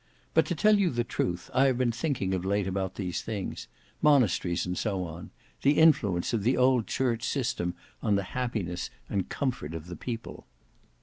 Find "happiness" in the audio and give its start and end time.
8.33-8.89